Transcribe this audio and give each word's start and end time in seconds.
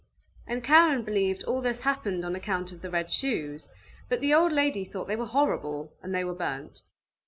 And 0.47 0.63
Karen 0.63 1.03
believed 1.03 1.43
all 1.43 1.61
this 1.61 1.81
happened 1.81 2.25
on 2.25 2.35
account 2.35 2.71
of 2.71 2.81
the 2.81 2.89
red 2.89 3.11
shoes, 3.11 3.69
but 4.09 4.19
the 4.19 4.33
old 4.33 4.51
lady 4.51 4.83
thought 4.83 5.07
they 5.07 5.15
were 5.15 5.27
horrible, 5.27 5.93
and 6.01 6.11
they 6.11 6.23
were 6.23 6.33
burnt. 6.33 6.81